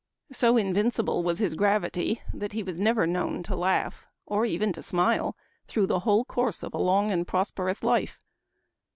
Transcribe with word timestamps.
So 0.31 0.57
invincible 0.57 1.21
was' 1.21 1.37
his 1.37 1.53
gravity 1.53 2.23
that 2.33 2.53
he 2.53 2.63
was 2.63 2.79
never 2.79 3.05
known 3.05 3.43
to 3.43 3.55
laugh, 3.55 4.07
or 4.25 4.47
even 4.47 4.73
to 4.73 4.81
smile, 4.81 5.37
through 5.67 5.85
the 5.85 5.99
whole 5.99 6.25
course 6.25 6.63
of 6.63 6.73
a 6.73 6.79
long 6.79 7.11
and 7.11 7.27
prosperous 7.27 7.83
life. 7.83 8.17